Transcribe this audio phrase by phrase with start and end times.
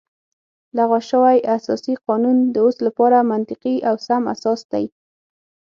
[0.77, 4.85] لغوه شوی اساسي قانون د اوس لپاره منطقي او سم اساس دی